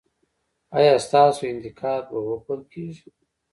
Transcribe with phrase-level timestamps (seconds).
[0.77, 3.07] ایا ستاسو انتقاد به وپل کیږي؟